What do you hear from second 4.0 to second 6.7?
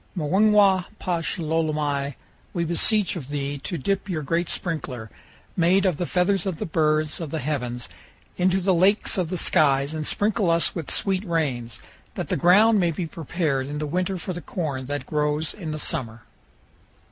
your great sprinkler, made of the feathers of the